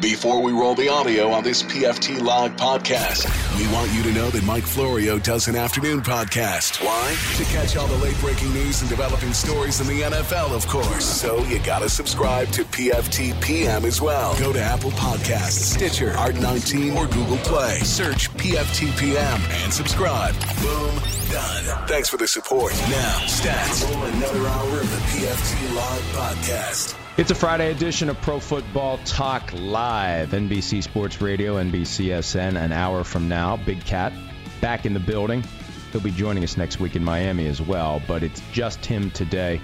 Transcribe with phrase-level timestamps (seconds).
[0.00, 4.30] Before we roll the audio on this PFT Live podcast, we want you to know
[4.30, 6.82] that Mike Florio does an afternoon podcast.
[6.84, 7.16] Why?
[7.36, 11.04] To catch all the late breaking news and developing stories in the NFL, of course.
[11.04, 14.36] So you got to subscribe to PFT PM as well.
[14.40, 17.78] Go to Apple Podcasts, Stitcher, Art19, or Google Play.
[17.80, 20.34] Search PFT PM and subscribe.
[20.62, 20.98] Boom,
[21.30, 21.86] done.
[21.86, 22.72] Thanks for the support.
[22.88, 23.88] Now, stats.
[23.94, 27.01] Roll another hour of the PFT Live podcast.
[27.18, 33.04] It's a Friday edition of Pro Football Talk Live, NBC Sports Radio, NBCSN, an hour
[33.04, 33.58] from now.
[33.58, 34.14] Big Cat
[34.62, 35.44] back in the building.
[35.92, 39.60] He'll be joining us next week in Miami as well, but it's just him today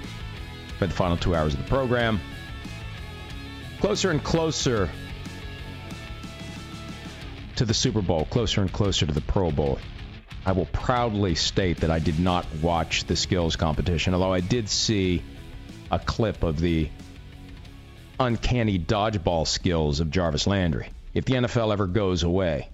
[0.78, 2.20] for the final two hours of the program.
[3.80, 4.90] Closer and closer
[7.56, 9.78] to the Super Bowl, closer and closer to the Pro Bowl.
[10.44, 14.68] I will proudly state that I did not watch the skills competition, although I did
[14.68, 15.22] see
[15.90, 16.90] a clip of the
[18.18, 20.90] uncanny dodgeball skills of Jarvis Landry.
[21.14, 22.68] If the NFL ever goes away,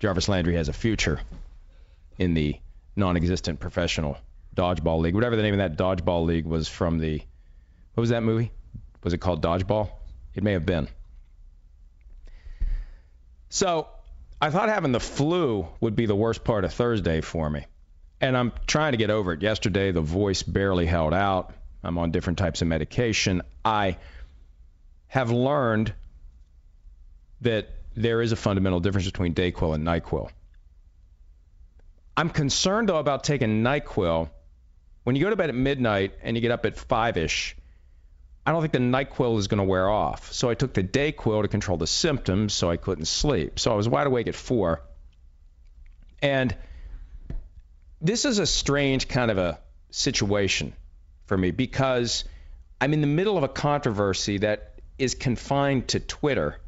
[0.00, 1.20] Jarvis Landry has a future
[2.18, 2.56] in the
[2.96, 4.18] non existent professional
[4.54, 5.14] dodgeball league.
[5.14, 7.22] Whatever the name of that dodgeball league was from the.
[7.94, 8.50] What was that movie?
[9.02, 9.90] Was it called Dodgeball?
[10.34, 10.88] It may have been.
[13.50, 13.86] So
[14.40, 17.66] I thought having the flu would be the worst part of Thursday for me.
[18.20, 19.42] And I'm trying to get over it.
[19.42, 21.52] Yesterday, the voice barely held out.
[21.82, 23.42] I'm on different types of medication.
[23.64, 23.98] I
[25.14, 25.94] have learned
[27.42, 30.28] that there is a fundamental difference between Dayquil and NyQuil.
[32.16, 34.28] I'm concerned though about taking NyQuil.
[35.04, 37.54] When you go to bed at midnight and you get up at 5ish,
[38.44, 40.32] I don't think the NyQuil is going to wear off.
[40.32, 43.60] So I took the Dayquil to control the symptoms so I couldn't sleep.
[43.60, 44.82] So I was wide awake at 4.
[46.22, 46.56] And
[48.00, 49.60] this is a strange kind of a
[49.90, 50.72] situation
[51.26, 52.24] for me because
[52.80, 56.60] I'm in the middle of a controversy that is confined to Twitter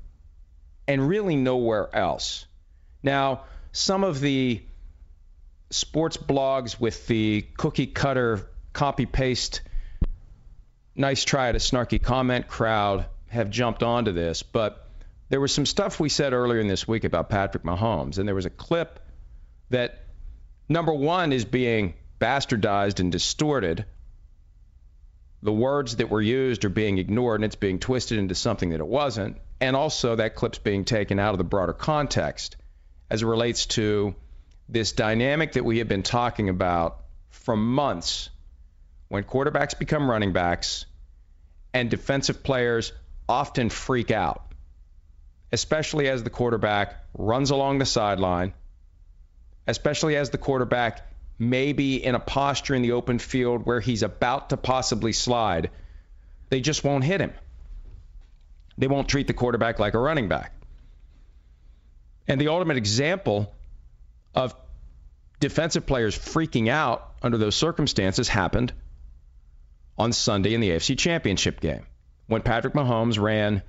[0.89, 2.47] and really nowhere else.
[3.03, 4.63] Now, some of the
[5.71, 9.63] sports blogs with the cookie cutter copy paste
[10.95, 14.89] nice try at a snarky comment crowd have jumped onto this, but
[15.29, 18.35] there was some stuff we said earlier in this week about Patrick Mahomes, and there
[18.35, 19.01] was a clip
[19.71, 20.05] that
[20.69, 23.85] number one is being bastardized and distorted
[25.43, 28.81] the words that were used are being ignored and it's being twisted into something that
[28.81, 29.39] it wasn't.
[29.61, 32.57] And also, that clip's being taken out of the broader context
[33.11, 34.15] as it relates to
[34.69, 38.31] this dynamic that we have been talking about for months
[39.09, 40.87] when quarterbacks become running backs
[41.73, 42.93] and defensive players
[43.29, 44.53] often freak out,
[45.53, 48.53] especially as the quarterback runs along the sideline,
[49.67, 51.07] especially as the quarterback
[51.39, 55.71] maybe in a posture in the open field where he's about to possibly slide,
[56.49, 57.33] they just won't hit him.
[58.79, 60.53] They won't treat the quarterback like a running back.
[62.29, 63.55] And the ultimate example
[64.35, 64.55] of
[65.41, 68.73] defensive players freaking out under those circumstances happened
[69.99, 71.87] on Sunday in the AFC Championship game
[72.27, 73.63] when Patrick Mahomes ran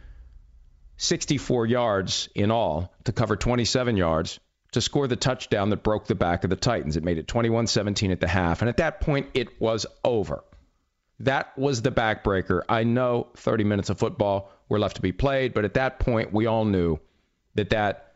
[0.98, 4.40] 64 yards in all to cover 27 yards
[4.72, 6.98] to score the touchdown that broke the back of the Titans.
[6.98, 8.62] It made it 21 17 at the half.
[8.62, 10.44] And at that point, it was over.
[11.22, 12.62] That was the backbreaker.
[12.70, 16.34] I know 30 minutes of football were left to be played, but at that point,
[16.34, 17.00] we all knew
[17.56, 18.14] that that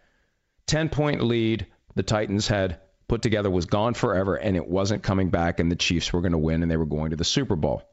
[0.67, 1.65] 10 point lead
[1.95, 5.75] the Titans had put together was gone forever and it wasn't coming back, and the
[5.75, 7.83] Chiefs were going to win and they were going to the Super Bowl.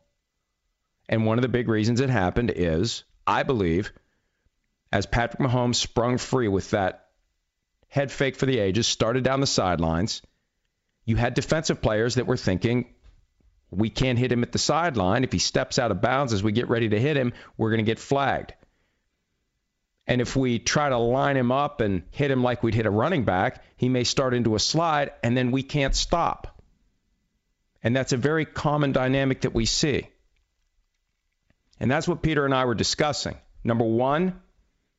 [1.09, 3.93] And one of the big reasons it happened is, I believe,
[4.93, 7.08] as Patrick Mahomes sprung free with that
[7.89, 10.23] head fake for the ages, started down the sidelines,
[11.05, 12.87] you had defensive players that were thinking,
[13.71, 15.25] we can't hit him at the sideline.
[15.25, 17.85] If he steps out of bounds as we get ready to hit him, we're going
[17.85, 18.55] to get flagged.
[20.07, 22.91] And if we try to line him up and hit him like we'd hit a
[22.91, 26.63] running back, he may start into a slide and then we can't stop.
[27.83, 30.09] And that's a very common dynamic that we see.
[31.79, 33.37] And that's what Peter and I were discussing.
[33.63, 34.41] Number one,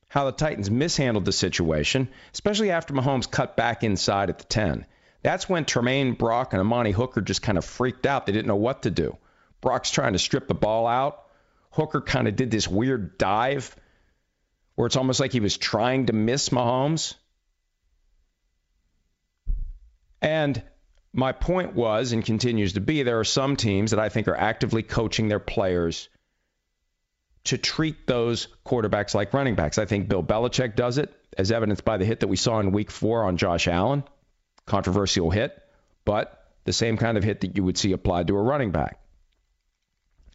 [0.10, 4.86] how the Titans mishandled the situation, especially after Mahomes cut back inside at the 10.
[5.22, 8.26] That's when Tramaine Brock and Amani Hooker just kind of freaked out.
[8.26, 9.18] They didn't know what to do.
[9.62, 11.24] Brock's trying to strip the ball out.
[11.72, 13.76] Hooker kind of did this weird dive
[14.76, 17.16] where it's almost like he was trying to miss Mahomes.
[20.22, 20.62] And
[21.14, 24.36] my point was and continues to be there are some teams that I think are
[24.36, 26.10] actively coaching their players
[27.46, 29.78] to treat those quarterbacks like running backs.
[29.78, 32.72] I think Bill Belichick does it, as evidenced by the hit that we saw in
[32.72, 34.04] week four on Josh Allen
[34.70, 35.62] controversial hit,
[36.06, 39.00] but the same kind of hit that you would see applied to a running back.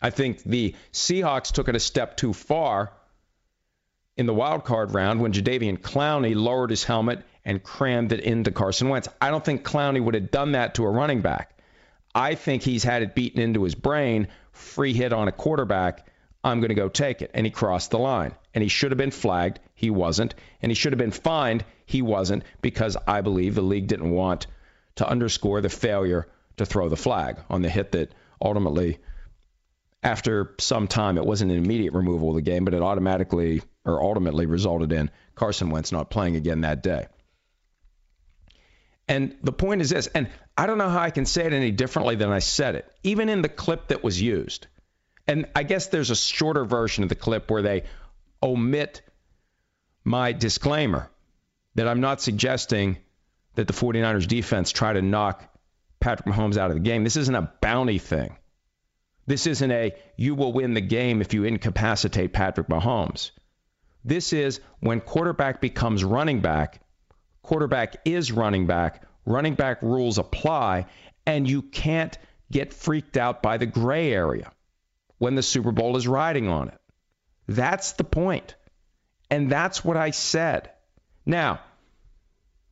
[0.03, 2.93] I think the Seahawks took it a step too far
[4.17, 8.51] in the wild card round when Jadeveon Clowney lowered his helmet and crammed it into
[8.51, 9.09] Carson Wentz.
[9.21, 11.59] I don't think Clowney would have done that to a running back.
[12.15, 16.07] I think he's had it beaten into his brain, free hit on a quarterback.
[16.45, 17.31] I'm going to go take it.
[17.35, 18.35] And he crossed the line.
[18.55, 19.59] And he should have been flagged.
[19.75, 20.35] He wasn't.
[20.63, 21.65] And he should have been fined.
[21.87, 24.47] He wasn't because I believe the league didn't want
[24.97, 28.99] to underscore the failure to throw the flag on the hit that ultimately,
[30.03, 34.03] after some time, it wasn't an immediate removal of the game, but it automatically or
[34.03, 37.07] ultimately resulted in Carson Wentz not playing again that day.
[39.09, 41.71] And the point is this, and I don't know how I can say it any
[41.71, 44.67] differently than I said it, even in the clip that was used.
[45.27, 47.85] And I guess there's a shorter version of the clip where they
[48.43, 49.03] omit
[50.05, 51.11] my disclaimer
[51.77, 52.99] that I'm not suggesting
[53.55, 55.43] that the 49ers defense try to knock
[56.01, 57.05] Patrick Mahomes out of the game.
[57.05, 58.37] This isn't a bounty thing.
[59.27, 63.31] This isn't a you will win the game if you incapacitate Patrick Mahomes.
[64.05, 66.83] This is when quarterback becomes running back,
[67.41, 70.85] quarterback is running back, running back rules apply,
[71.25, 72.19] and you can't
[72.53, 74.53] get freaked out by the gray area
[75.19, 76.81] when the Super Bowl is riding on it.
[77.47, 78.55] That's the point.
[79.31, 80.71] And that's what I said.
[81.27, 81.61] Now,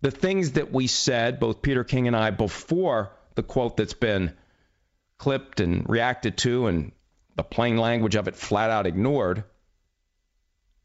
[0.01, 4.35] the things that we said, both Peter King and I, before the quote that's been
[5.19, 6.93] clipped and reacted to and
[7.37, 9.45] the plain language of it flat out ignored,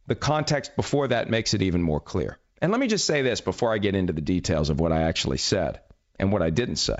[0.05, 2.37] the context before that makes it even more clear.
[2.61, 5.03] And let me just say this before I get into the details of what I
[5.03, 5.81] actually said
[6.17, 6.97] and what I didn't say.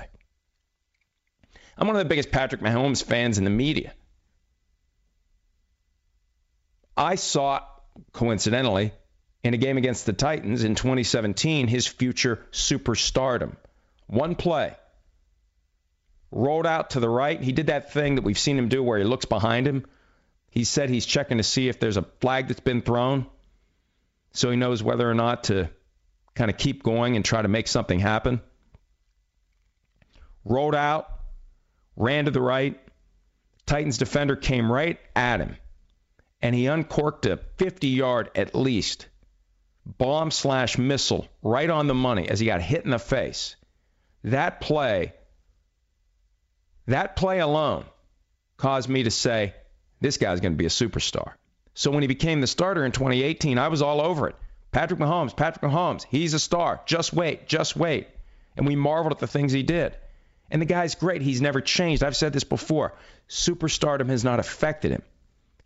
[1.76, 3.94] I'm one of the biggest Patrick Mahomes fans in the media.
[6.98, 7.60] I saw,
[8.12, 8.92] coincidentally,
[9.44, 13.54] in a game against the Titans in 2017, his future superstardom.
[14.08, 14.74] One play,
[16.32, 17.40] rolled out to the right.
[17.40, 19.86] He did that thing that we've seen him do where he looks behind him.
[20.50, 23.26] He said he's checking to see if there's a flag that's been thrown
[24.32, 25.70] so he knows whether or not to
[26.34, 28.40] kind of keep going and try to make something happen.
[30.44, 31.08] Rolled out,
[31.96, 32.78] ran to the right.
[33.66, 35.56] Titans defender came right at him
[36.40, 39.06] and he uncorked a 50 yard at least
[39.84, 43.56] bomb slash missile right on the money as he got hit in the face.
[44.24, 45.14] That play,
[46.86, 47.84] that play alone
[48.56, 49.54] caused me to say,
[50.00, 51.32] this guy's going to be a superstar.
[51.74, 54.36] So when he became the starter in 2018, I was all over it.
[54.70, 56.80] Patrick Mahomes, Patrick Mahomes, he's a star.
[56.84, 58.08] Just wait, just wait.
[58.56, 59.96] And we marveled at the things he did.
[60.50, 61.22] And the guy's great.
[61.22, 62.02] He's never changed.
[62.02, 62.94] I've said this before.
[63.28, 65.02] Superstardom has not affected him.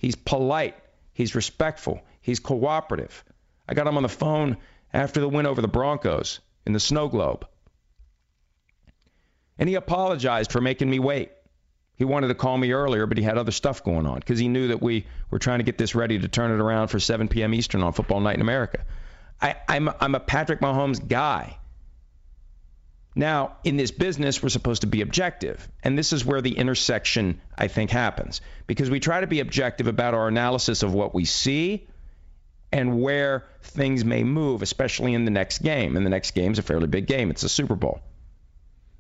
[0.03, 0.75] He's polite.
[1.15, 2.03] He's respectful.
[2.21, 3.25] He's cooperative.
[3.69, 4.57] I got him on the phone
[4.93, 7.47] after the win over the Broncos in the snow globe.
[9.59, 11.31] And he apologized for making me wait.
[11.95, 14.49] He wanted to call me earlier, but he had other stuff going on because he
[14.49, 17.29] knew that we were trying to get this ready to turn it around for 7
[17.29, 17.55] p.m.
[17.55, 18.85] Eastern on Football Night in America.
[19.41, 21.59] I, I'm, I'm a Patrick Mahomes guy.
[23.15, 25.69] Now, in this business, we're supposed to be objective.
[25.83, 28.41] And this is where the intersection, I think, happens.
[28.67, 31.87] Because we try to be objective about our analysis of what we see
[32.73, 35.97] and where things may move, especially in the next game.
[35.97, 38.01] And the next game is a fairly big game, it's a Super Bowl.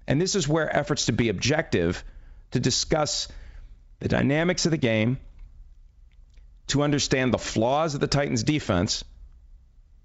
[0.06, 2.04] And this is where efforts to be objective,
[2.50, 3.28] to discuss
[4.00, 5.18] the dynamics of the game,
[6.66, 9.04] to understand the flaws of the Titans' defense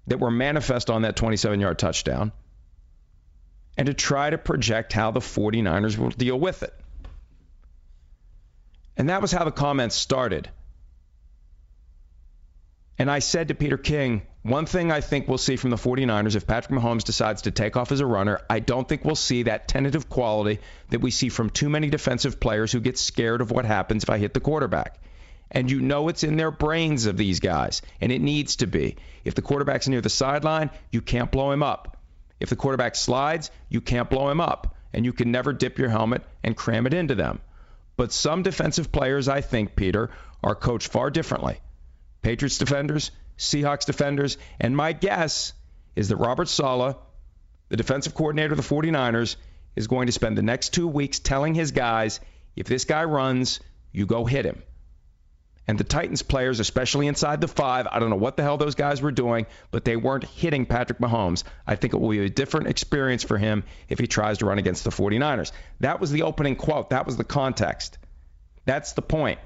[0.06, 2.32] that were manifest on that 27 yard touchdown,
[3.78, 6.74] and to try to project how the 49ers will deal with it.
[8.96, 10.50] And that was how the comments started.
[12.98, 16.34] And I said to Peter King, one thing I think we'll see from the 49ers
[16.34, 19.44] if Patrick Mahomes decides to take off as a runner, I don't think we'll see
[19.44, 20.58] that tentative quality
[20.90, 24.10] that we see from too many defensive players who get scared of what happens if
[24.10, 24.98] I hit the quarterback.
[25.52, 28.96] And you know it's in their brains of these guys, and it needs to be.
[29.24, 31.97] If the quarterback's near the sideline, you can't blow him up.
[32.40, 35.88] If the quarterback slides, you can't blow him up, and you can never dip your
[35.88, 37.40] helmet and cram it into them.
[37.96, 40.10] But some defensive players, I think, Peter,
[40.42, 41.60] are coached far differently.
[42.22, 45.52] Patriots defenders, Seahawks defenders, and my guess
[45.96, 46.96] is that Robert Saleh,
[47.68, 49.36] the defensive coordinator of the 49ers,
[49.76, 52.20] is going to spend the next two weeks telling his guys
[52.56, 53.60] if this guy runs,
[53.92, 54.62] you go hit him.
[55.68, 58.74] And the Titans players, especially inside the five, I don't know what the hell those
[58.74, 61.44] guys were doing, but they weren't hitting Patrick Mahomes.
[61.66, 64.58] I think it will be a different experience for him if he tries to run
[64.58, 65.52] against the 49ers.
[65.80, 66.90] That was the opening quote.
[66.90, 67.98] That was the context.
[68.64, 69.40] That's the point.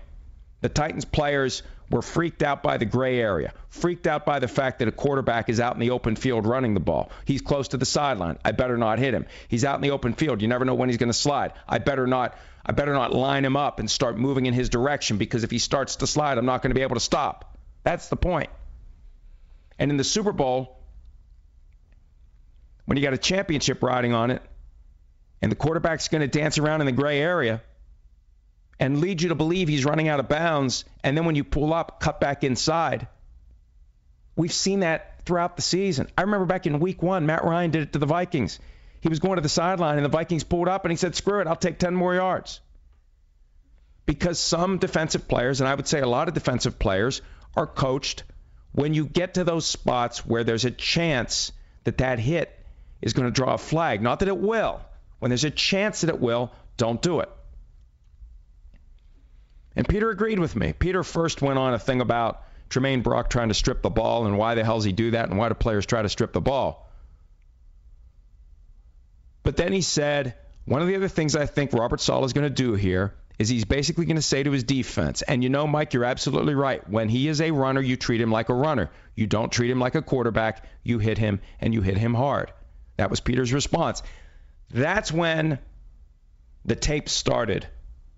[0.60, 4.78] The Titans players were freaked out by the gray area, freaked out by the fact
[4.78, 7.10] that a quarterback is out in the open field running the ball.
[7.24, 8.38] He's close to the sideline.
[8.44, 9.26] I better not hit him.
[9.48, 10.40] He's out in the open field.
[10.40, 11.52] You never know when he's going to slide.
[11.68, 15.18] I better not I better not line him up and start moving in his direction
[15.18, 17.56] because if he starts to slide, I'm not going to be able to stop.
[17.82, 18.50] That's the point.
[19.78, 20.78] And in the Super Bowl,
[22.84, 24.42] when you got a championship riding on it,
[25.40, 27.62] and the quarterback's going to dance around in the gray area
[28.78, 31.74] and lead you to believe he's running out of bounds, and then when you pull
[31.74, 33.08] up, cut back inside.
[34.36, 36.08] We've seen that throughout the season.
[36.16, 38.58] I remember back in week one, Matt Ryan did it to the Vikings.
[39.02, 41.40] He was going to the sideline, and the Vikings pulled up, and he said, Screw
[41.40, 42.60] it, I'll take 10 more yards.
[44.06, 47.20] Because some defensive players, and I would say a lot of defensive players,
[47.56, 48.22] are coached
[48.70, 51.50] when you get to those spots where there's a chance
[51.82, 52.56] that that hit
[53.00, 54.00] is going to draw a flag.
[54.00, 54.80] Not that it will.
[55.18, 57.28] When there's a chance that it will, don't do it.
[59.74, 60.74] And Peter agreed with me.
[60.74, 64.38] Peter first went on a thing about Tramaine Brock trying to strip the ball and
[64.38, 66.40] why the hell does he do that and why do players try to strip the
[66.40, 66.88] ball.
[69.42, 70.34] But then he said,
[70.64, 73.48] one of the other things I think Robert Saleh is going to do here is
[73.48, 76.88] he's basically going to say to his defense, and you know, Mike, you're absolutely right.
[76.88, 78.90] When he is a runner, you treat him like a runner.
[79.16, 80.64] You don't treat him like a quarterback.
[80.84, 82.52] You hit him, and you hit him hard.
[82.98, 84.02] That was Peter's response.
[84.70, 85.58] That's when
[86.64, 87.66] the tape started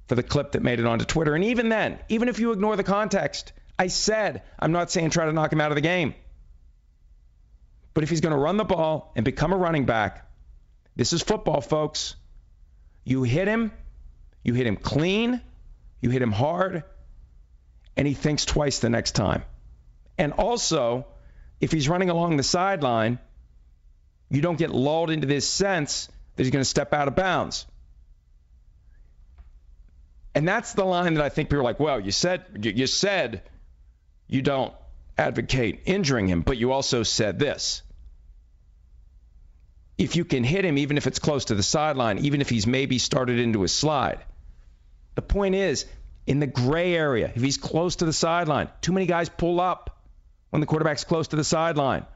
[0.08, 1.34] for the clip that made it onto Twitter.
[1.34, 5.26] And even then, even if you ignore the context, I said, I'm not saying try
[5.26, 6.14] to knock him out of the game.
[7.94, 10.23] But if he's going to run the ball and become a running back,
[10.96, 12.16] this is football, folks.
[13.04, 13.72] You hit him,
[14.42, 15.40] you hit him clean,
[16.00, 16.84] you hit him hard,
[17.96, 19.42] and he thinks twice the next time.
[20.16, 21.06] And also,
[21.60, 23.18] if he's running along the sideline,
[24.30, 27.66] you don't get lulled into this sense that he's going to step out of bounds.
[30.34, 33.42] And that's the line that I think people are like, well, you said you said
[34.26, 34.74] you don't
[35.16, 37.82] advocate injuring him, but you also said this
[39.96, 42.66] if you can hit him, even if it's close to the sideline, even if he's
[42.66, 44.24] maybe started into a slide.
[45.14, 45.86] The point is,
[46.26, 50.02] in the gray area, if he's close to the sideline, too many guys pull up
[50.50, 52.06] when the quarterback's close to the sideline.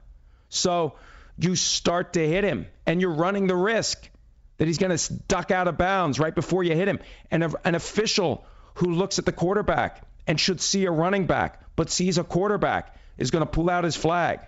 [0.49, 0.94] So
[1.38, 4.11] you start to hit him, and you're running the risk
[4.56, 6.99] that he's going to duck out of bounds right before you hit him.
[7.30, 8.44] And an official
[8.75, 12.97] who looks at the quarterback and should see a running back, but sees a quarterback,
[13.18, 14.40] is going to pull out his flag.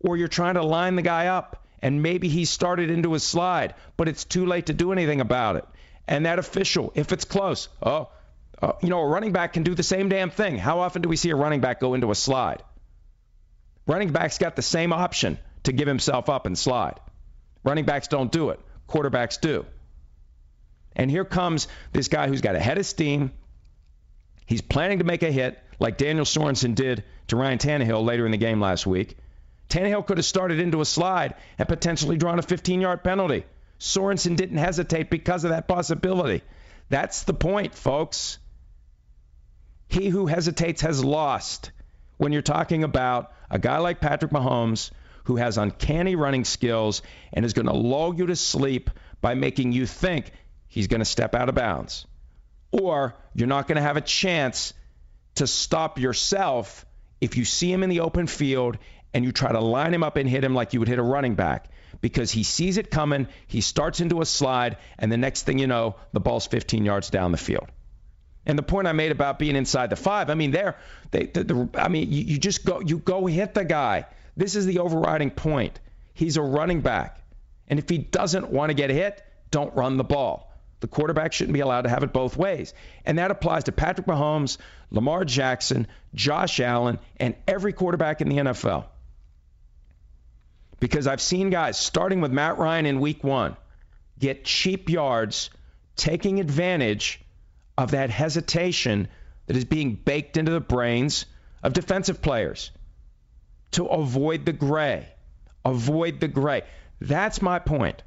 [0.00, 3.74] Or you're trying to line the guy up and maybe he started into a slide,
[3.96, 5.64] but it's too late to do anything about it.
[6.06, 8.08] And that official, if it's close, oh,
[8.60, 10.58] uh, you know, a running back can do the same damn thing.
[10.58, 12.62] How often do we see a running back go into a slide?
[13.86, 16.98] Running back's got the same option to give himself up and slide.
[17.62, 18.60] Running backs don't do it.
[18.88, 19.64] Quarterbacks do.
[20.96, 23.32] And here comes this guy who's got a head of steam.
[24.46, 28.32] He's planning to make a hit like Daniel Sorensen did to Ryan Tannehill later in
[28.32, 29.16] the game last week.
[29.68, 33.44] Tannehill could have started into a slide and potentially drawn a 15 yard penalty.
[33.78, 36.42] Sorensen didn't hesitate because of that possibility.
[36.88, 38.38] That's the point, folks.
[39.88, 41.70] He who hesitates has lost
[42.16, 44.90] when you're talking about a guy like Patrick Mahomes
[45.24, 49.72] who has uncanny running skills and is going to lull you to sleep by making
[49.72, 50.30] you think
[50.68, 52.06] he's going to step out of bounds.
[52.72, 54.72] Or you're not going to have a chance
[55.36, 56.86] to stop yourself
[57.20, 58.78] if you see him in the open field
[59.14, 61.02] and you try to line him up and hit him like you would hit a
[61.02, 61.68] running back
[62.00, 65.66] because he sees it coming, he starts into a slide, and the next thing you
[65.66, 67.68] know, the ball's 15 yards down the field.
[68.46, 70.76] And the point I made about being inside the five, I mean, there,
[71.10, 74.06] they, the, the, I mean, you, you just go, you go hit the guy.
[74.36, 75.80] This is the overriding point.
[76.14, 77.20] He's a running back,
[77.68, 80.52] and if he doesn't want to get hit, don't run the ball.
[80.80, 82.72] The quarterback shouldn't be allowed to have it both ways.
[83.04, 84.58] And that applies to Patrick Mahomes,
[84.90, 88.84] Lamar Jackson, Josh Allen, and every quarterback in the NFL.
[90.80, 93.56] Because I've seen guys, starting with Matt Ryan in week one,
[94.18, 95.50] get cheap yards,
[95.96, 97.20] taking advantage
[97.76, 99.08] of that hesitation
[99.46, 101.26] that is being baked into the brains
[101.62, 102.70] of defensive players
[103.72, 105.08] to avoid the gray.
[105.64, 106.62] Avoid the gray.
[107.00, 108.02] That's my point.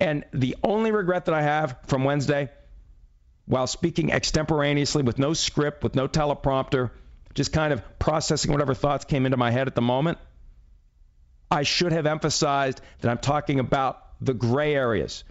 [0.00, 2.50] And the only regret that I have from Wednesday,
[3.46, 6.90] while speaking extemporaneously with no script, with no teleprompter,
[7.34, 10.18] just kind of processing whatever thoughts came into my head at the moment,
[11.50, 15.24] I should have emphasized that I'm talking about the gray areas.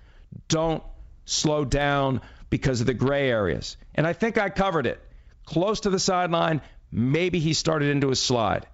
[0.48, 0.84] Don't
[1.26, 3.78] slow down because of the gray areas.
[3.96, 5.02] And I think I covered it.
[5.46, 8.68] Close to the sideline, maybe he started into a slide.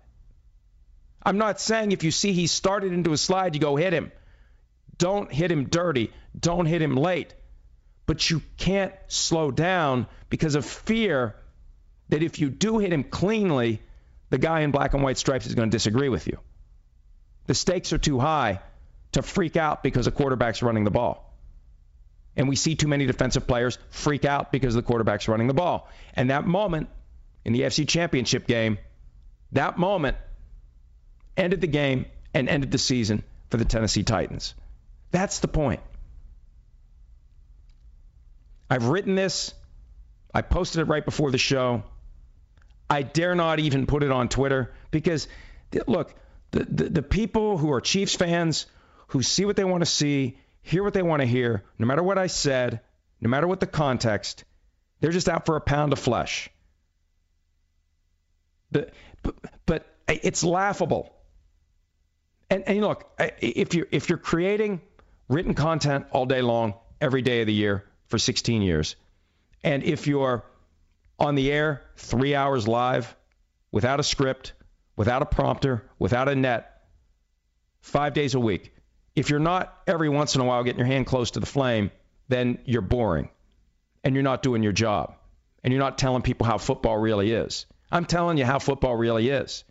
[1.24, 4.12] I'm not saying if you see he started into a slide, you go hit him.
[4.98, 6.12] Don't hit him dirty.
[6.38, 7.34] Don't hit him late.
[8.06, 11.36] But you can't slow down because of fear
[12.10, 13.82] that if you do hit him cleanly,
[14.30, 16.40] the guy in black and white stripes is going to disagree with you.
[17.50, 18.60] The stakes are too high
[19.14, 21.34] to freak out because a quarterback's running the ball.
[22.36, 25.90] And we see too many defensive players freak out because the quarterback's running the ball.
[26.14, 26.90] And that moment
[27.44, 28.78] in the FC Championship game,
[29.54, 30.18] that moment
[31.36, 34.54] ended the game and ended the season for the Tennessee Titans.
[35.10, 35.80] That's the point.
[38.70, 39.56] I've written this.
[40.32, 41.82] I posted it right before the show.
[42.88, 45.28] I dare not even put it on Twitter because,
[45.88, 46.14] look,
[46.52, 48.66] the, the, people who are Chiefs fans
[49.08, 52.02] who see what they want to see, hear what they want to hear, no matter
[52.02, 52.82] what I said,
[53.22, 54.44] no matter what the context,
[55.00, 56.50] they're just out for a pound of flesh.
[58.72, 61.14] But, but, but it's laughable.
[62.50, 63.08] And, and look,
[63.42, 64.82] if you're if you're creating
[65.28, 68.96] written content all day long, every day of the year for 16 years.
[69.64, 70.44] And if you're
[71.18, 73.16] on the air three hours live
[73.72, 74.54] without a script,
[75.00, 76.82] without a prompter, without a net,
[77.80, 78.76] five days a week,
[79.16, 81.90] if you're not every once in a while getting your hand close to the flame,
[82.28, 83.30] then you're boring
[84.04, 85.16] and you're not doing your job
[85.64, 87.66] and you're not telling people how football really is.
[87.90, 89.64] I'm telling you how football really is.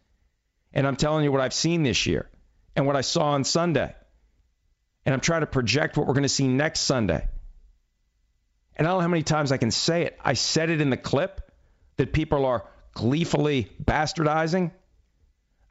[0.72, 2.30] And I'm telling you what I've seen this year
[2.74, 3.94] and what I saw on Sunday
[5.04, 7.28] and I'm trying to project what we're going to see next Sunday.
[8.76, 10.18] And I don't know how many times I can say it.
[10.24, 11.52] I said it in the clip
[11.98, 12.64] that people are
[12.94, 14.70] gleefully bastardizing.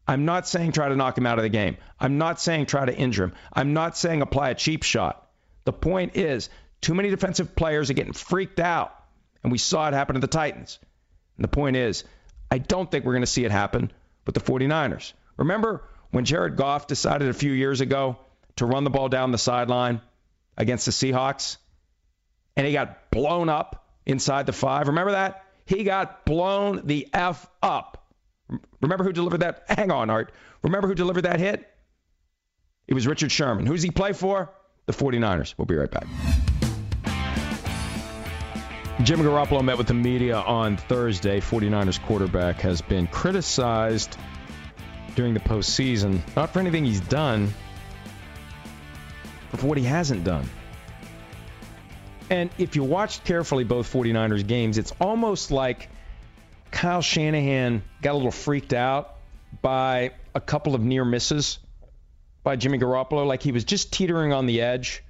[0.08, 1.78] I'm not saying try to knock him out of the game.
[2.00, 3.34] I'm not saying try to injure him.
[3.52, 5.28] I'm not saying apply a cheap shot.
[5.66, 8.94] The point is, too many defensive players are getting freaked out.
[9.44, 10.80] And we saw it happen to the Titans.
[11.36, 12.04] And the point is,
[12.50, 13.92] I don't think we're going to see it happen
[14.26, 15.14] with the 49ers.
[15.36, 18.18] Remember when Jared Goff decided a few years ago
[18.58, 20.02] to run the ball down the sideline
[20.58, 21.58] against the Seahawks,
[22.56, 24.88] and he got blown up inside the five.
[24.88, 25.44] Remember that?
[25.66, 28.07] He got blown the F up.
[28.82, 29.64] Remember who delivered that?
[29.70, 30.32] Hang on, Art.
[30.64, 31.68] Remember who delivered that hit?
[32.88, 33.66] It was Richard Sherman.
[33.66, 34.50] Who's he play for?
[34.86, 35.56] The 49ers.
[35.58, 36.08] We'll be right back.
[39.04, 41.40] Jim Garoppolo met with the media on Thursday.
[41.40, 44.18] 49ers quarterback has been criticized
[45.16, 47.54] during the postseason, not for anything he's done,
[49.52, 50.50] but for what he hasn't done.
[52.30, 55.90] And if you watched carefully both 49ers games, it's almost like
[56.72, 59.16] Kyle Shanahan got a little freaked out
[59.62, 61.60] by a couple of near misses
[62.44, 63.26] by Jimmy Garoppolo.
[63.26, 65.04] Like he was just teetering on the edge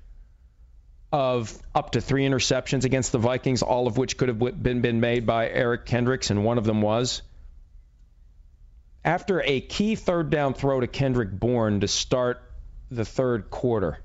[1.11, 4.99] of up to three interceptions against the Vikings, all of which could have been, been
[4.99, 7.21] made by Eric Kendricks, and one of them was.
[9.05, 12.41] After a key third down throw to Kendrick Bourne to start
[12.91, 13.99] the third quarter,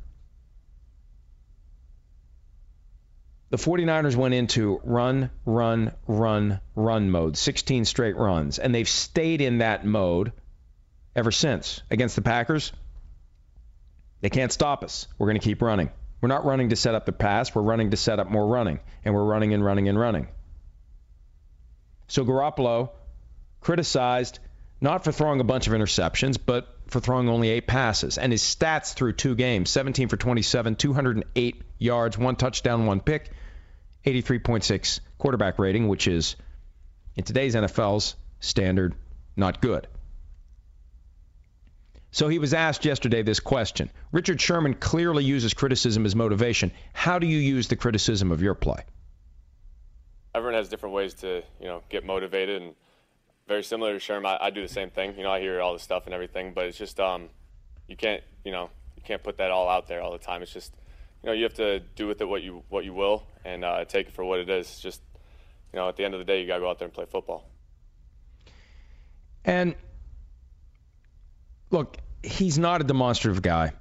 [3.53, 9.43] the 49ers went into run, run, run, run mode, 16 straight runs, and they've stayed
[9.43, 10.33] in that mode
[11.15, 11.83] ever since.
[11.91, 12.73] Against the Packers,
[14.23, 15.07] they can't stop us.
[15.19, 15.91] We're going to keep running.
[16.23, 18.81] We're not running to set up the pass, we're running to set up more running,
[19.05, 20.29] and we're running and running and running.
[22.09, 22.89] So Garoppolo
[23.61, 24.39] criticized
[24.81, 28.17] not for throwing a bunch of interceptions, but for throwing only eight passes.
[28.17, 33.31] And his stats through two games 17 for 27, 208 yards, one touchdown, one pick,
[34.05, 36.37] 83.6 quarterback rating, which is
[37.17, 38.95] in today's NFL's standard
[39.37, 39.87] not good.
[42.11, 43.91] So he was asked yesterday this question.
[44.13, 46.71] Richard Sherman clearly uses criticism as motivation.
[46.93, 48.85] How do you use the criticism of your play?
[50.35, 52.75] Everyone has different ways to, you know, get motivated, and
[53.49, 55.17] very similar to Sherman, I, I do the same thing.
[55.17, 57.29] You know, I hear all this stuff and everything, but it's just, um,
[57.89, 60.43] you can't, you know, you can't put that all out there all the time.
[60.43, 60.75] It's just,
[61.23, 63.85] you know, you have to do with it what you what you will, and uh,
[63.85, 64.81] take it for what it is.
[64.81, 65.01] Just,
[65.73, 66.95] you know, at the end of the day, you got to go out there and
[66.95, 67.49] play football.
[69.45, 69.75] And
[71.71, 73.73] look, he's not a demonstrative guy.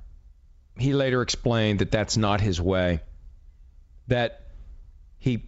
[0.77, 3.01] He later explained that that's not his way,
[4.07, 4.47] that
[5.19, 5.43] he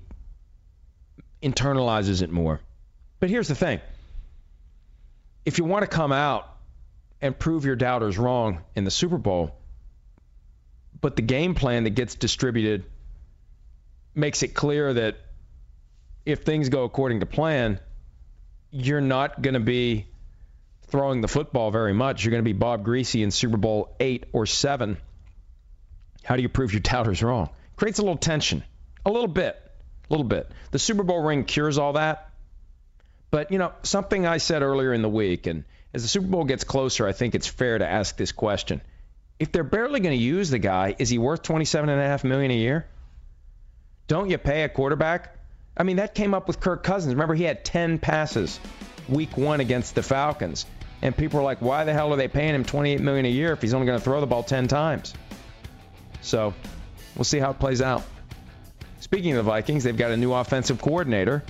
[1.42, 2.60] internalizes it more.
[3.20, 3.82] But here's the thing
[5.46, 6.50] if you want to come out
[7.22, 9.56] and prove your doubters wrong in the Super Bowl,
[11.04, 12.86] but the game plan that gets distributed
[14.16, 15.18] makes it clear that
[16.26, 17.82] if things go according to plan,
[18.72, 20.08] you're not going to be
[20.88, 22.24] throwing the football very much.
[22.24, 24.96] You're going to be Bob Griese in Super Bowl eight or seven.
[26.24, 27.50] How do you prove your doubters wrong?
[27.76, 28.64] Creates a little tension,
[29.06, 29.62] a little bit,
[30.10, 30.50] a little bit.
[30.72, 32.30] The Super Bowl ring cures all that.
[33.30, 36.46] But, you know, something I said earlier in the week, and as the Super Bowl
[36.46, 38.80] gets closer, I think it's fair to ask this question.
[39.40, 42.86] If they're barely going to use the guy, is he worth 27.5 million a year?
[44.08, 45.36] Don't you pay a quarterback?
[45.76, 47.14] I mean, that came up with Kirk Cousins.
[47.16, 48.60] Remember, he had 10 passes
[49.10, 50.66] week one against the Falcons.
[51.02, 53.52] And people are like, why the hell are they paying him 28 million a year
[53.52, 55.14] if he's only going to throw the ball 10 times?
[56.22, 56.54] So
[57.16, 58.04] we'll see how it plays out.
[59.02, 61.44] Speaking of the Vikings, they've got a new offensive coordinator.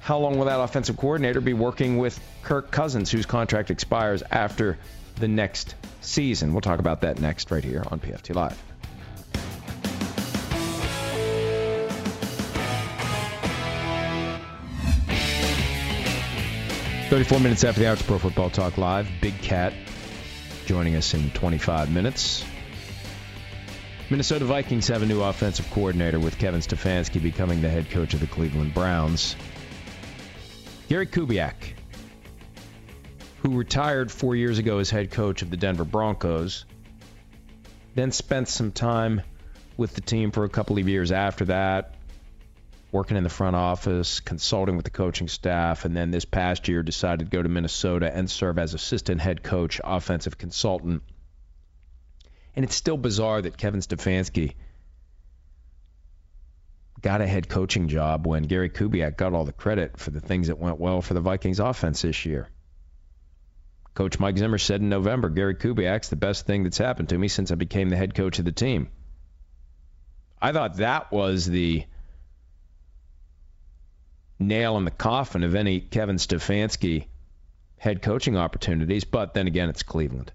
[0.00, 4.78] How long will that offensive coordinator be working with Kirk Cousins, whose contract expires after
[5.22, 6.52] the next season?
[6.52, 8.60] We'll talk about that next, right here on PFT Live.
[17.08, 19.06] 34 minutes after the hour, it's Pro Football Talk Live.
[19.20, 19.72] Big Cat
[20.66, 22.44] joining us in 25 minutes.
[24.10, 28.20] Minnesota Vikings have a new offensive coordinator with Kevin Stefanski becoming the head coach of
[28.20, 29.36] the Cleveland Browns.
[30.88, 31.71] Gary Kubiak,
[33.42, 36.64] who retired four years ago as head coach of the Denver Broncos,
[37.96, 39.20] then spent some time
[39.76, 41.96] with the team for a couple of years after that,
[42.92, 46.84] working in the front office, consulting with the coaching staff, and then this past year
[46.84, 51.02] decided to go to Minnesota and serve as assistant head coach, offensive consultant.
[52.54, 54.54] And it's still bizarre that Kevin Stefanski
[57.00, 60.46] got a head coaching job when Gary Kubiak got all the credit for the things
[60.46, 62.48] that went well for the Vikings offense this year.
[63.94, 67.28] Coach Mike Zimmer said in November, Gary Kubiak's the best thing that's happened to me
[67.28, 68.88] since I became the head coach of the team.
[70.40, 71.84] I thought that was the
[74.38, 77.06] nail in the coffin of any Kevin Stefanski
[77.78, 80.32] head coaching opportunities, but then again, it's Cleveland.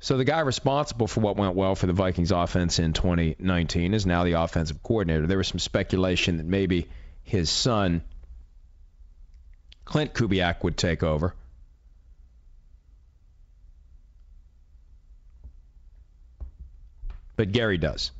[0.00, 4.04] So the guy responsible for what went well for the Vikings offense in 2019 is
[4.04, 5.26] now the offensive coordinator.
[5.26, 6.88] There was some speculation that maybe
[7.22, 8.02] his son,
[9.86, 11.34] Klint Kubiak, would take over.
[17.36, 18.10] But Gary does.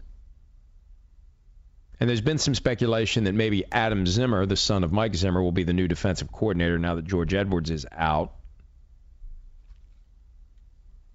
[2.00, 5.52] And there's been some speculation that maybe Adam Zimmer, the son of Mike Zimmer, will
[5.52, 8.32] be the new defensive coordinator now that George Edwards is out.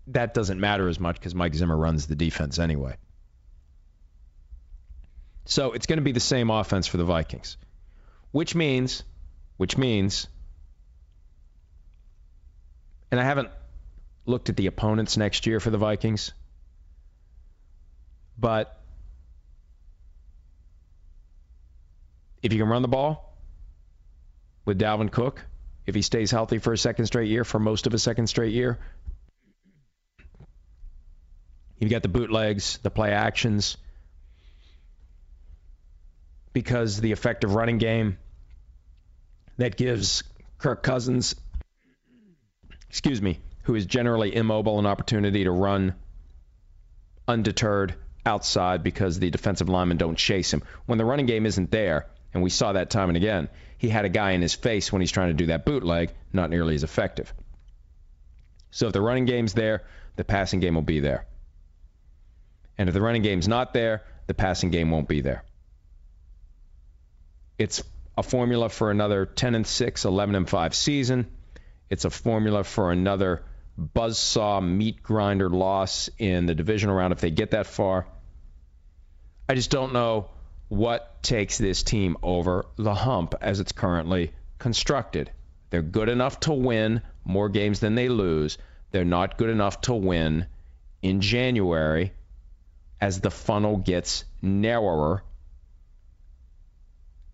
[0.08, 2.96] That doesn't matter as much because Mike Zimmer runs the defense anyway.
[5.46, 7.58] So it's going to be the same offense for the Vikings,
[8.32, 9.04] which means,
[9.58, 10.28] which means,
[13.12, 13.50] and I haven't
[14.26, 16.34] looked at the opponents next year for the Vikings,
[18.40, 18.80] but
[22.42, 23.38] if you can run the ball
[24.66, 25.44] with Dalvin Cook,
[25.86, 28.54] if he stays healthy for a second straight year, for most of a second straight
[28.54, 28.78] year,
[31.80, 33.78] you've got the bootlegs, the play actions,
[36.54, 38.18] because the effective running game
[39.58, 40.24] that gives
[40.60, 41.36] Kirk Cousins,
[42.90, 45.96] excuse me, who is generally immobile, an opportunity to run
[47.28, 50.64] undeterred outside because the defensive linemen don't chase him.
[50.86, 53.50] When the running game isn't there, and we saw that time and again.
[53.78, 56.50] He had a guy in his face when he's trying to do that bootleg, not
[56.50, 57.34] nearly as effective.
[58.72, 59.84] So if the running game's there,
[60.16, 61.26] the passing game will be there.
[62.78, 65.44] And if the running game's not there, the passing game won't be there.
[67.58, 67.84] It's
[68.18, 71.28] a formula for another 10 and 6, 11 and 5 season.
[71.90, 73.44] It's a formula for another
[73.80, 78.06] buzzsaw meat grinder loss in the divisional round if they get that far.
[79.48, 80.30] I just don't know
[80.68, 85.32] what takes this team over the hump as it's currently constructed.
[85.70, 88.58] They're good enough to win more games than they lose.
[88.92, 90.48] They're not good enough to win
[91.02, 92.14] in January
[93.02, 95.24] as the funnel gets narrower,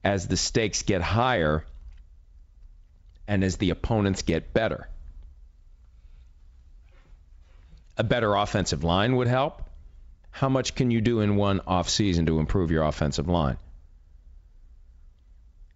[0.03, 1.65] as the stakes get higher,
[3.27, 4.88] and as the opponents get better.
[7.97, 9.62] A better offensive line would help.
[10.31, 13.58] How much can you do in one offseason to improve your offensive line?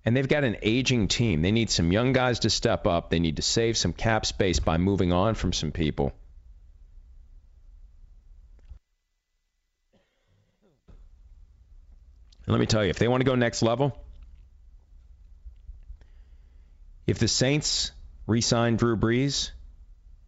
[0.04, 1.42] And they've got an aging team.
[1.42, 3.10] They need some young guys to step up.
[3.10, 6.14] They need to save some cap space by moving on from some people.
[12.46, 13.96] And let me tell you, if they want to go next level,
[17.06, 17.92] if the Saints
[18.26, 19.52] re sign Drew Brees,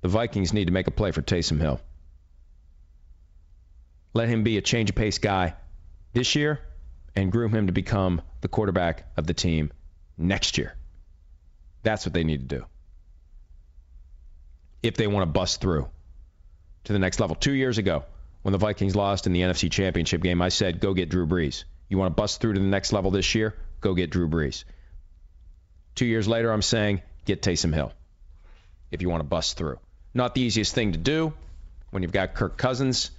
[0.01, 1.79] the Vikings need to make a play for Taysom Hill.
[4.13, 5.55] Let him be a change of pace guy
[6.13, 6.59] this year
[7.15, 9.71] and groom him to become the quarterback of the team
[10.17, 10.75] next year.
[11.83, 12.65] That's what they need to do.
[14.83, 15.87] If they want to bust through
[16.85, 17.35] to the next level.
[17.35, 18.03] Two years ago,
[18.41, 21.63] when the Vikings lost in the NFC Championship game, I said, go get Drew Brees.
[21.89, 23.55] You want to bust through to the next level this year?
[23.81, 24.63] Go get Drew Brees.
[25.95, 27.91] Two years later, I'm saying, get Taysom Hill
[28.89, 29.77] if you want to bust through.
[30.13, 31.33] Not the easiest thing to do
[31.91, 33.11] when you've got Kirk Cousins,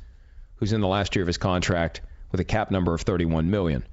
[0.56, 2.00] who's in the last year of his contract
[2.30, 3.84] with a cap number of 31 million.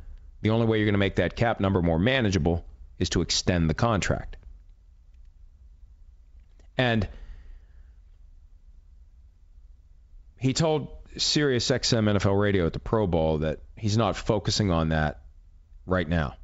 [0.42, 2.66] The only way you're going to make that cap number more manageable
[2.98, 4.38] is to extend the contract.
[6.78, 7.08] And
[10.38, 14.90] he told Sirius XM NFL Radio at the Pro Bowl that he's not focusing on
[14.90, 15.20] that
[15.86, 16.36] right now.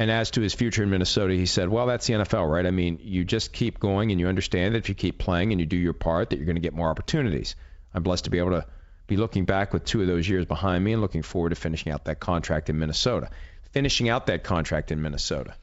[0.00, 2.64] And as to his future in Minnesota, he said, well, that's the NFL, right?
[2.64, 5.60] I mean, you just keep going and you understand that if you keep playing and
[5.60, 7.54] you do your part, that you're going to get more opportunities.
[7.92, 8.66] I'm blessed to be able to
[9.08, 11.92] be looking back with two of those years behind me and looking forward to finishing
[11.92, 13.28] out that contract in Minnesota.
[13.72, 15.54] Finishing out that contract in Minnesota.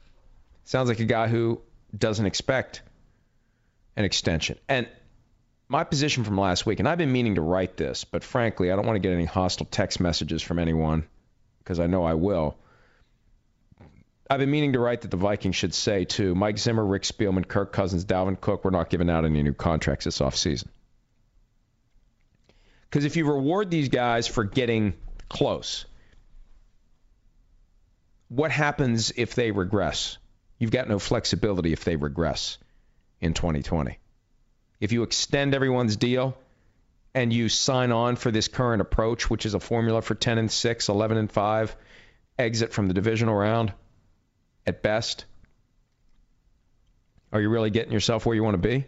[0.66, 1.60] Sounds like a guy who
[1.96, 2.82] doesn't expect
[3.96, 4.56] an extension.
[4.68, 4.86] And
[5.68, 8.76] my position from last week, and I've been meaning to write this, but frankly, I
[8.76, 11.08] don't want to get any hostile text messages from anyone
[11.58, 12.56] because I know I will.
[14.30, 17.48] I've been meaning to write that the Vikings should say to Mike Zimmer, Rick Spielman,
[17.48, 20.68] Kirk Cousins, Dalvin Cook, we're not giving out any new contracts this offseason.
[22.90, 24.94] Because if you reward these guys for getting
[25.30, 25.86] close,
[28.28, 30.18] what happens if they regress?
[30.58, 32.58] You've got no flexibility if they regress
[33.20, 33.98] in 2020.
[34.80, 36.36] If you extend everyone's deal
[37.14, 40.50] and you sign on for this current approach, which is a formula for 10 and
[40.50, 41.76] 6, 11 and 5,
[42.38, 43.72] exit from the divisional round
[44.68, 45.24] at best,
[47.32, 48.84] are you really getting yourself where you want to be?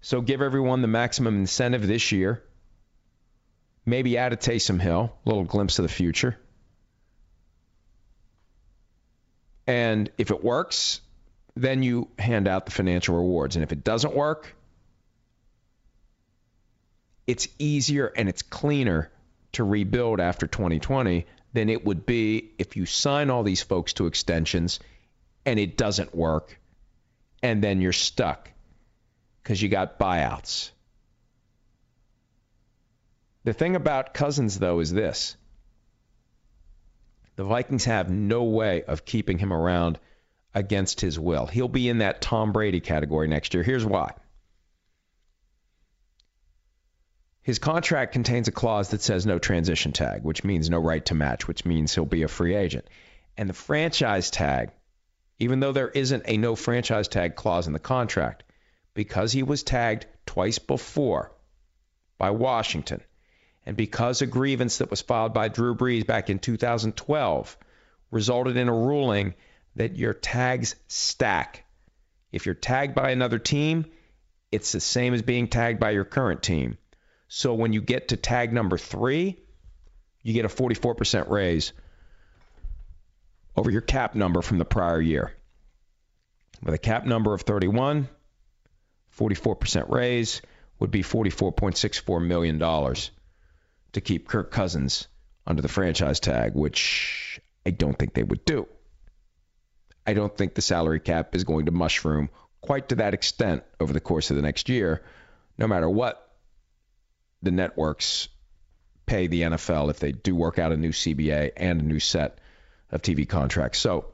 [0.00, 2.42] So give everyone the maximum incentive this year.
[3.84, 6.38] Maybe add a Taysom Hill, a little glimpse of the future.
[9.66, 11.00] And if it works,
[11.56, 13.56] then you hand out the financial rewards.
[13.56, 14.54] And if it doesn't work,
[17.26, 19.10] it's easier and it's cleaner
[19.52, 24.06] to rebuild after 2020 than it would be if you sign all these folks to
[24.06, 24.80] extensions
[25.46, 26.60] and it doesn't work
[27.42, 28.50] and then you're stuck
[29.42, 30.72] because you got buyouts.
[33.44, 35.36] The thing about Cousins, though, is this
[37.36, 39.98] the Vikings have no way of keeping him around
[40.54, 41.46] against his will.
[41.46, 43.62] He'll be in that Tom Brady category next year.
[43.62, 44.14] Here's why.
[47.44, 51.14] His contract contains a clause that says no transition tag, which means no right to
[51.14, 52.86] match, which means he'll be a free agent.
[53.36, 54.70] And the franchise tag,
[55.38, 58.44] even though there isn't a no franchise tag clause in the contract,
[58.94, 61.32] because he was tagged twice before
[62.16, 63.02] by Washington,
[63.66, 67.58] and because a grievance that was filed by Drew Brees back in 2012
[68.10, 69.34] resulted in a ruling
[69.76, 71.66] that your tags stack.
[72.32, 73.84] If you're tagged by another team,
[74.50, 76.78] it's the same as being tagged by your current team.
[77.28, 79.38] So when you get to tag number three,
[80.22, 81.72] you get a 44% raise
[83.56, 85.32] over your cap number from the prior year.
[86.62, 88.08] With a cap number of 31,
[89.18, 90.42] 44% raise
[90.78, 95.08] would be $44.64 million to keep Kirk Cousins
[95.46, 98.66] under the franchise tag, which I don't think they would do.
[100.06, 102.28] I don't think the salary cap is going to mushroom
[102.60, 105.02] quite to that extent over the course of the next year,
[105.58, 106.23] no matter what
[107.44, 108.28] the networks
[109.06, 112.38] pay the NFL if they do work out a new CBA and a new set
[112.90, 113.78] of TV contracts.
[113.78, 114.06] So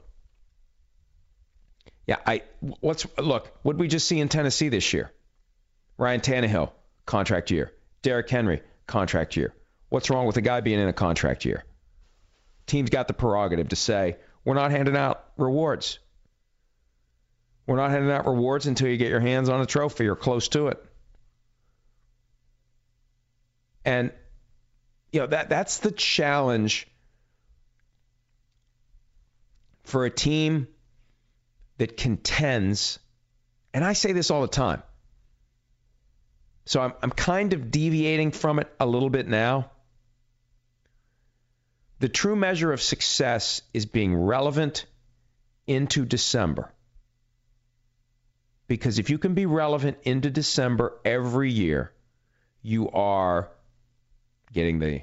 [2.07, 5.11] yeah, I what's look, what we just see in Tennessee this year?
[5.97, 6.71] Ryan Tannehill,
[7.05, 7.71] contract year.
[8.01, 9.53] Derrick Henry, contract year.
[9.89, 11.63] What's wrong with a guy being in a contract year?
[12.65, 15.99] Teams got the prerogative to say, we're not handing out rewards.
[17.67, 20.47] We're not handing out rewards until you get your hands on a trophy or close
[20.49, 20.83] to it.
[23.83, 24.11] And
[25.11, 26.87] you know that that's the challenge
[29.83, 30.67] for a team
[31.77, 32.99] that contends
[33.73, 34.83] and I say this all the time.
[36.65, 39.71] So I'm I'm kind of deviating from it a little bit now.
[41.99, 44.85] The true measure of success is being relevant
[45.67, 46.71] into December.
[48.67, 51.91] Because if you can be relevant into December every year,
[52.61, 53.49] you are
[54.51, 55.01] getting the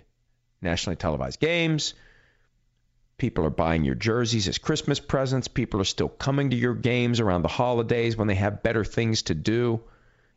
[0.60, 1.94] nationally televised games.
[3.16, 5.48] People are buying your jerseys as Christmas presents.
[5.48, 9.22] People are still coming to your games around the holidays when they have better things
[9.22, 9.80] to do.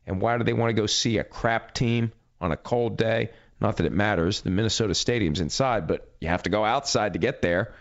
[0.07, 3.29] And why do they want to go see a crap team on a cold day?
[3.59, 4.41] Not that it matters.
[4.41, 7.73] The Minnesota Stadium's inside, but you have to go outside to get there,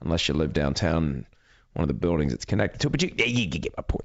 [0.00, 1.26] unless you live downtown in
[1.72, 2.90] one of the buildings it's connected to.
[2.90, 4.04] But you, you, you get my point.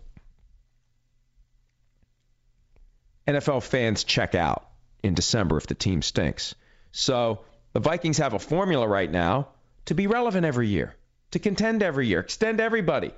[3.28, 4.68] NFL fans check out
[5.04, 6.56] in December if the team stinks.
[6.92, 7.40] So
[7.74, 9.50] the Vikings have a formula right now
[9.86, 10.96] to be relevant every year,
[11.32, 13.12] to contend every year, extend everybody.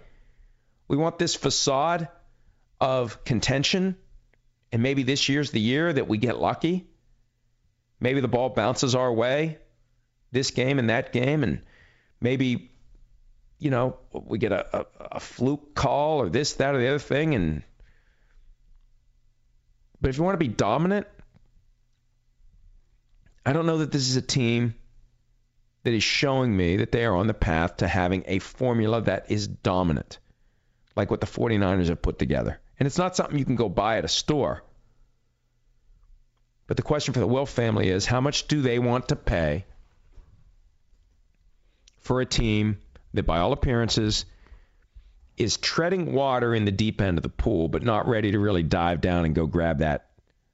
[0.87, 2.09] We want this facade
[2.79, 3.95] of contention,
[4.71, 6.87] and maybe this year's the year that we get lucky.
[7.99, 9.59] Maybe the ball bounces our way
[10.31, 11.61] this game and that game, and
[12.19, 12.71] maybe,
[13.59, 16.99] you know, we get a, a, a fluke call or this, that, or the other
[16.99, 17.63] thing, and
[19.99, 21.05] but if you want to be dominant,
[23.45, 24.75] I don't know that this is a team
[25.83, 29.31] that is showing me that they are on the path to having a formula that
[29.31, 30.19] is dominant,
[30.95, 32.59] like what the 49ers have put together.
[32.79, 34.63] And it's not something you can go buy at a store.
[36.67, 39.65] But the question for the Wilf family is how much do they want to pay
[41.99, 42.77] for a team
[43.13, 44.25] that, by all appearances,
[45.35, 48.63] is treading water in the deep end of the pool, but not ready to really
[48.63, 50.07] dive down and go grab that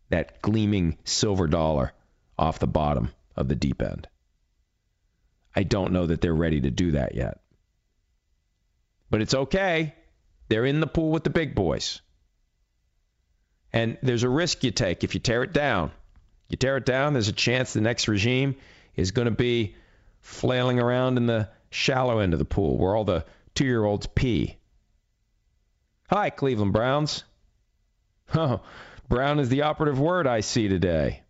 [0.10, 1.91] that gleaming silver dollar
[2.38, 4.08] off the bottom of the deep end.
[5.56, 7.39] I don't know that they're ready to do that yet.
[9.10, 9.95] But it's okay.
[10.50, 12.02] They're in the pool with the big boys.
[13.73, 15.91] And there's a risk you take if you tear it down.
[16.50, 18.56] You tear it down, there's a chance the next regime
[18.95, 19.76] is going to be
[20.21, 24.08] flailing around in the shallow end of the pool where all the two year olds
[24.08, 24.58] pee.
[26.10, 27.23] Hi, Cleveland Browns.
[28.34, 28.62] Oh,
[29.10, 31.23] Brown is the operative word I see today.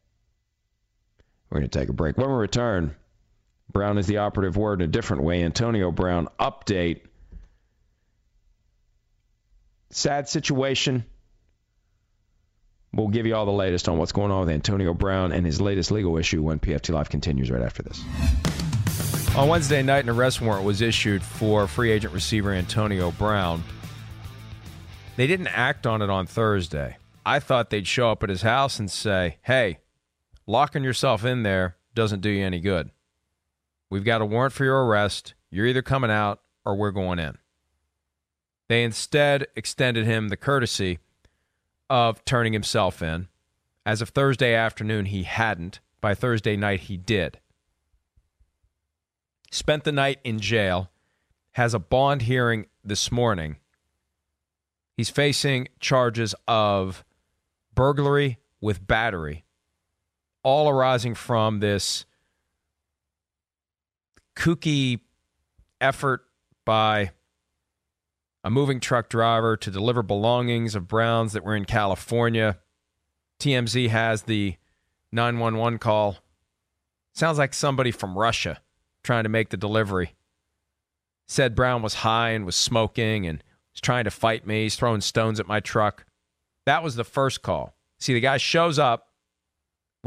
[1.50, 2.18] We're going to take a break.
[2.18, 2.96] When we return,
[3.72, 5.44] Brown is the operative word in a different way.
[5.44, 7.02] Antonio Brown update.
[9.90, 11.06] Sad situation.
[12.94, 15.62] We'll give you all the latest on what's going on with Antonio Brown and his
[15.62, 18.04] latest legal issue when PFT Live continues right after this.
[19.36, 23.64] On Wednesday night, an arrest warrant was issued for free agent receiver Antonio Brown.
[25.16, 26.98] They didn't act on it on Thursday.
[27.26, 29.80] I thought they'd show up at his house and say, hey,
[30.48, 32.90] locking yourself in there doesn't do you any good.
[33.90, 35.34] We've got a warrant for your arrest.
[35.52, 37.38] You're either coming out or we're going in.
[38.68, 41.00] They instead extended him the courtesy
[41.90, 43.28] of turning himself in.
[43.86, 45.80] As of Thursday afternoon, he hadn't.
[46.02, 47.40] By Thursday night, he did.
[49.52, 50.90] Spent the night in jail,
[51.52, 53.58] has a bond hearing this morning
[54.98, 57.06] He's facing charges of
[57.76, 59.46] burglary with battery,
[60.48, 62.06] all arising from this
[64.34, 65.02] kooky
[65.82, 66.24] effort
[66.64, 67.12] by
[68.46, 72.60] a moving truck driver to deliver belongings of Browns that were in California.
[73.42, 74.56] TMZ has the
[75.12, 76.20] 911 call.
[77.14, 78.62] Sounds like somebody from Russia
[79.04, 80.16] trying to make the delivery.
[81.28, 84.64] Said Brown was high and was smoking and He's trying to fight me.
[84.64, 86.06] He's throwing stones at my truck.
[86.66, 87.76] That was the first call.
[88.00, 89.07] See, the guy shows up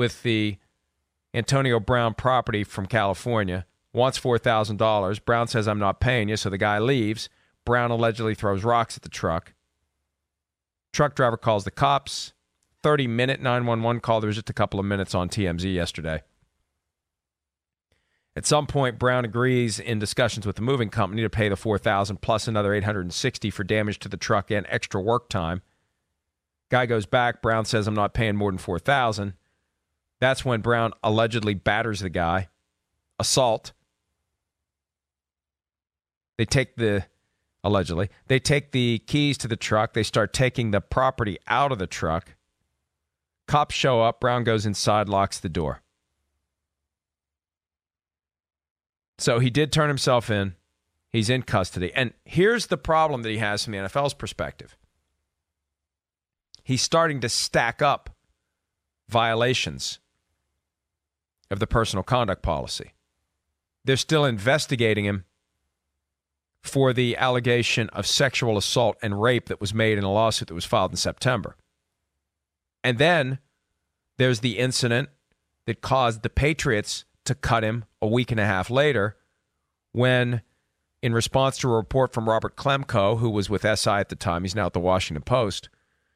[0.01, 0.57] with the
[1.35, 5.23] Antonio Brown property from California, wants $4,000.
[5.27, 6.39] Brown says, I'm not paying you.
[6.39, 7.29] So the guy leaves.
[7.67, 9.53] Brown allegedly throws rocks at the truck.
[10.95, 12.33] Truck driver calls the cops.
[12.83, 14.23] 30 minute 911 call.
[14.23, 16.23] There was just a couple of minutes on TMZ yesterday.
[18.35, 22.23] At some point, Brown agrees in discussions with the moving company to pay the 4000
[22.23, 25.61] plus another 860 for damage to the truck and extra work time.
[26.71, 27.43] Guy goes back.
[27.43, 29.35] Brown says, I'm not paying more than 4000
[30.21, 32.49] That's when Brown allegedly batters the guy.
[33.19, 33.73] Assault.
[36.37, 37.07] They take the,
[37.65, 39.95] allegedly, they take the keys to the truck.
[39.95, 42.35] They start taking the property out of the truck.
[43.47, 44.21] Cops show up.
[44.21, 45.83] Brown goes inside, locks the door.
[49.19, 50.55] So he did turn himself in.
[51.11, 51.93] He's in custody.
[51.95, 54.77] And here's the problem that he has from the NFL's perspective
[56.63, 58.11] he's starting to stack up
[59.09, 59.99] violations
[61.51, 62.93] of the personal conduct policy.
[63.85, 65.25] They're still investigating him
[66.63, 70.55] for the allegation of sexual assault and rape that was made in a lawsuit that
[70.55, 71.57] was filed in September.
[72.85, 73.39] And then
[74.19, 75.09] there's the incident
[75.67, 79.17] that caused the Patriots to cut him a week and a half later
[79.93, 80.43] when,
[81.03, 84.43] in response to a report from Robert Klemko, who was with SI at the time,
[84.43, 85.69] he's now at the Washington Post,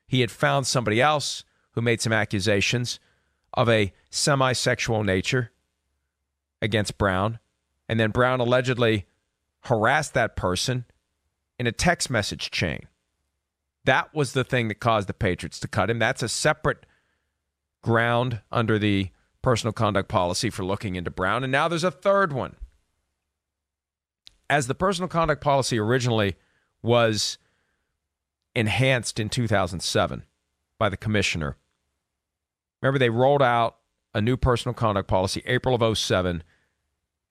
[0.07, 3.01] he had found somebody else who made some accusations
[3.55, 5.51] of a semi sexual nature
[6.61, 7.39] against Brown.
[7.89, 9.07] And then Brown allegedly
[9.65, 10.85] harassed that person
[11.59, 12.89] in a text message chain.
[13.85, 15.99] That was the thing that caused the Patriots to cut him.
[15.99, 16.87] That's a separate
[17.83, 19.11] ground under the
[19.43, 21.45] personal conduct policy for looking into Brown.
[21.45, 22.57] And now there's a third one.
[24.49, 26.37] As the personal conduct policy originally
[26.83, 27.39] was
[28.55, 30.25] enhanced in 2007
[30.79, 31.57] by the commissioner,
[32.85, 33.77] remember they rolled out
[34.13, 36.43] a new personal conduct policy April of 07.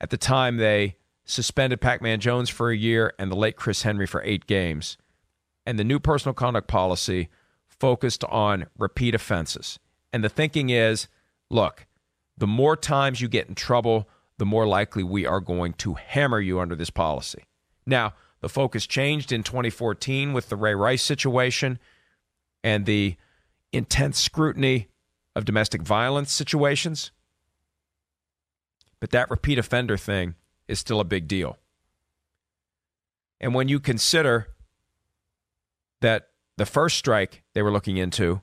[0.00, 3.82] At the time, they suspended Pac Man Jones for a year and the late Chris
[3.82, 4.98] Henry for eight games.
[5.64, 7.28] And the new personal conduct policy
[7.66, 9.78] focused on repeat offenses.
[10.12, 11.08] And the thinking is
[11.50, 11.86] look,
[12.36, 16.40] the more times you get in trouble, the more likely we are going to hammer
[16.40, 17.44] you under this policy.
[17.86, 21.78] Now, the focus changed in 2014 with the Ray Rice situation
[22.62, 23.16] and the
[23.72, 24.88] intense scrutiny
[25.34, 27.10] of domestic violence situations.
[29.00, 30.34] But that repeat offender thing
[30.68, 31.58] is still a big deal.
[33.40, 34.48] And when you consider
[36.00, 38.40] that the first strike they were looking into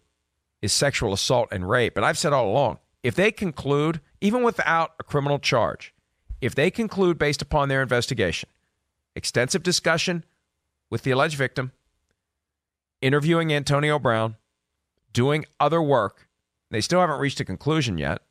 [0.61, 4.93] is sexual assault and rape, and I've said all along, if they conclude, even without
[4.99, 5.93] a criminal charge,
[6.39, 8.49] if they conclude based upon their investigation,
[9.15, 10.23] extensive discussion
[10.89, 11.71] with the alleged victim,
[13.01, 14.35] interviewing Antonio Brown,
[15.13, 16.27] doing other work,
[16.71, 18.21] they still haven't reached a conclusion yet.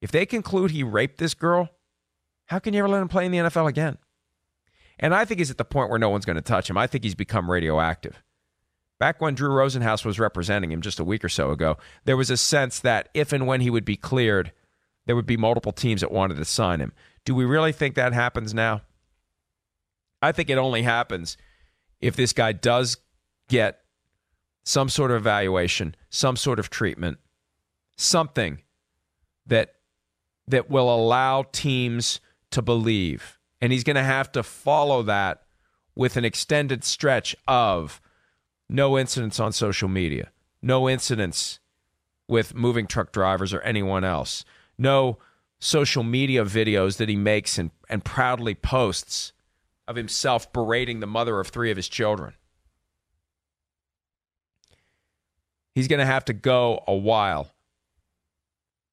[0.00, 1.70] If they conclude he raped this girl,
[2.46, 3.98] how can you ever let him play in the NFL again?
[4.98, 6.76] And I think he's at the point where no one's going to touch him.
[6.76, 8.22] I think he's become radioactive.
[8.98, 12.30] Back when Drew Rosenhaus was representing him just a week or so ago, there was
[12.30, 14.52] a sense that if and when he would be cleared,
[15.06, 16.92] there would be multiple teams that wanted to sign him.
[17.24, 18.82] Do we really think that happens now?
[20.20, 21.36] I think it only happens
[22.00, 22.96] if this guy does
[23.48, 23.80] get
[24.64, 27.18] some sort of evaluation, some sort of treatment,
[27.98, 28.62] something
[29.46, 29.74] that
[30.46, 32.20] that will allow teams
[32.50, 33.38] to believe.
[33.60, 35.42] And he's going to have to follow that
[35.94, 38.00] with an extended stretch of
[38.68, 40.30] no incidents on social media,
[40.62, 41.60] no incidents
[42.28, 44.44] with moving truck drivers or anyone else,
[44.78, 45.18] no
[45.58, 49.32] social media videos that he makes and, and proudly posts
[49.86, 52.34] of himself berating the mother of three of his children.
[55.74, 57.50] He's going to have to go a while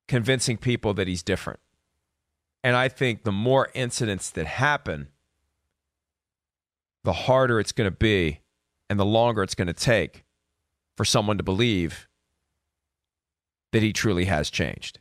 [0.07, 1.59] convincing people that he's different.
[2.63, 5.09] And I think the more incidents that happen,
[7.03, 8.41] the harder it's going to be
[8.89, 10.23] and the longer it's going to take
[10.97, 12.07] for someone to believe
[13.71, 14.99] that he truly has changed.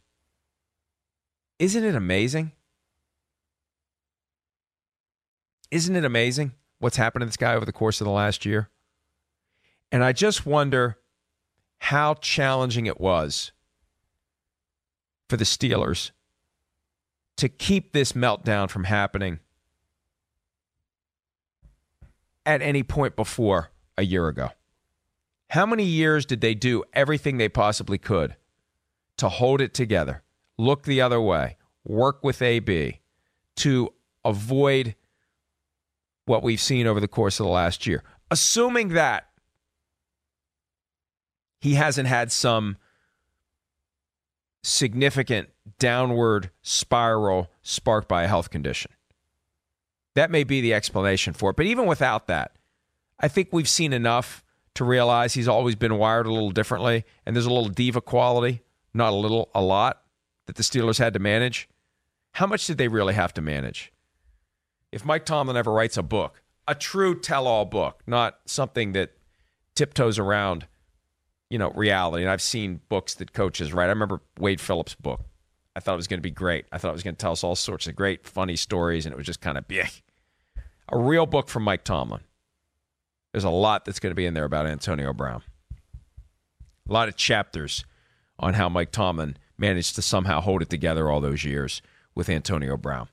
[1.59, 2.53] Isn't it amazing?
[5.71, 8.69] Isn't it amazing what's happened to this guy over the course of the last year?
[9.91, 10.99] And I just wonder
[11.79, 13.53] how challenging it was
[15.35, 16.13] for the Steelers
[17.37, 19.41] to keep this meltdown from happening
[22.47, 24.51] at any point before a year ago?
[25.51, 28.37] How many years did they do everything they possibly could
[29.17, 30.23] to hold it together,
[30.57, 33.01] look the other way, work with AB
[33.57, 33.93] to
[34.25, 34.95] avoid
[36.27, 38.05] what we've seen over the course of the last year?
[38.31, 39.31] Assuming that
[41.61, 42.77] he hasn't had some
[44.65, 48.91] significant downward spiral sparked by a health condition.
[50.15, 51.57] That may be the explanation for it.
[51.57, 52.53] But even without that,
[53.21, 54.43] I think we've seen enough
[54.75, 57.05] to realize he's always been wired a little differently.
[57.27, 58.63] And there's a little diva quality,
[58.93, 60.03] not a little, a lot,
[60.47, 61.69] that the Steelers had to manage.
[62.33, 63.93] How much did they really have to manage?
[64.91, 69.13] If Mike Tomlin ever writes a book, a true tell all book, not something that
[69.75, 70.67] tiptoes around
[71.51, 72.23] you know, reality.
[72.23, 73.87] And I've seen books that coaches write.
[73.87, 75.21] I remember Wade Phillips' book.
[75.77, 76.67] I thought it was going to be great.
[76.71, 79.13] I thought it was going to tell us all sorts of great, funny stories, and
[79.13, 79.89] it was just kind of big.
[80.89, 82.21] A real book from Mike Tomlin.
[83.33, 85.43] There's a lot that's going to be in there about Antonio Brown.
[86.89, 87.85] A lot of chapters
[88.39, 91.83] on how Mike Tomlin managed to somehow hold it together all those years
[92.15, 93.09] with Antonio Brown.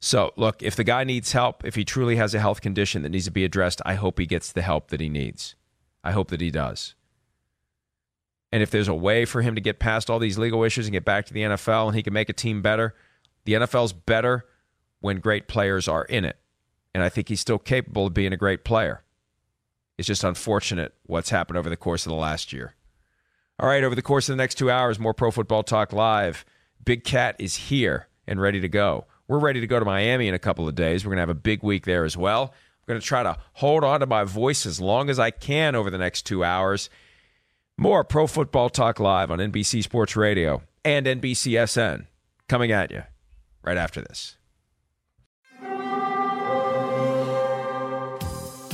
[0.00, 3.10] So, look, if the guy needs help, if he truly has a health condition that
[3.10, 5.54] needs to be addressed, I hope he gets the help that he needs.
[6.02, 6.94] I hope that he does.
[8.52, 10.92] And if there's a way for him to get past all these legal issues and
[10.92, 12.94] get back to the NFL and he can make a team better,
[13.44, 14.44] the NFL's better
[15.00, 16.36] when great players are in it.
[16.94, 19.04] And I think he's still capable of being a great player.
[19.96, 22.74] It's just unfortunate what's happened over the course of the last year.
[23.58, 26.44] All right, over the course of the next two hours, more Pro Football Talk Live.
[26.82, 29.04] Big Cat is here and ready to go.
[29.28, 31.04] We're ready to go to Miami in a couple of days.
[31.04, 32.54] We're going to have a big week there as well.
[32.54, 35.74] I'm going to try to hold on to my voice as long as I can
[35.74, 36.88] over the next two hours.
[37.82, 42.04] More Pro Football Talk Live on NBC Sports Radio and NBCSN
[42.46, 43.04] coming at you
[43.64, 44.36] right after this.